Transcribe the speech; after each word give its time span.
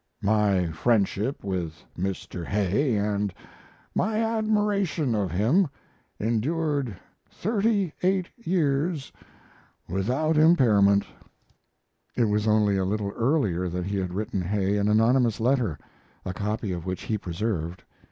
My 0.23 0.71
friendship 0.71 1.43
with 1.43 1.85
Mr. 1.95 2.43
Hay 2.47 2.99
& 3.19 3.93
my 3.93 4.17
admiration 4.17 5.13
of 5.13 5.29
him 5.29 5.67
endured 6.19 6.97
38 7.29 8.27
years 8.35 9.11
without 9.87 10.37
impairment. 10.39 11.05
It 12.15 12.25
was 12.25 12.47
only 12.47 12.77
a 12.77 12.83
little 12.83 13.13
earlier 13.15 13.69
that 13.69 13.85
he 13.85 13.97
had 13.97 14.15
written 14.15 14.41
Hay 14.41 14.77
an 14.77 14.87
anonymous 14.87 15.39
letter, 15.39 15.77
a 16.25 16.33
copy 16.33 16.71
of 16.71 16.87
which 16.87 17.03
he 17.03 17.15
preserved. 17.15 17.83